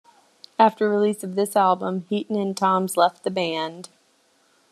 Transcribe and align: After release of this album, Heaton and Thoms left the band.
After 0.57 0.89
release 0.89 1.23
of 1.23 1.35
this 1.35 1.55
album, 1.55 2.07
Heaton 2.09 2.35
and 2.35 2.57
Thoms 2.57 2.97
left 2.97 3.23
the 3.23 3.29
band. 3.29 3.89